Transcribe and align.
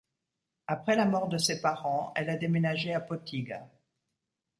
Après 0.65 0.95
la 0.95 1.05
mort 1.05 1.27
de 1.27 1.37
ses 1.37 1.61
parents, 1.61 2.11
elle 2.15 2.31
a 2.31 2.35
déménagé 2.35 2.91
à 2.91 2.99
Pottiga. 3.01 3.69